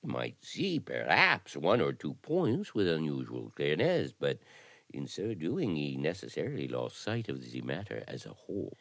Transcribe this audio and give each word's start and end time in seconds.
He 0.00 0.06
might 0.06 0.40
see, 0.44 0.78
perhaps, 0.78 1.56
one 1.56 1.80
or 1.80 1.92
two 1.92 2.14
points 2.22 2.72
with 2.72 2.86
unusual 2.86 3.50
clearness, 3.56 4.12
but 4.16 4.38
in 4.94 5.08
so 5.08 5.34
doing 5.34 5.74
he 5.74 5.96
necessarily 5.96 6.68
lost 6.68 7.00
sight 7.00 7.28
of 7.28 7.42
the 7.42 7.62
matter 7.62 8.04
as 8.06 8.24
a 8.24 8.32
whole." 8.32 8.76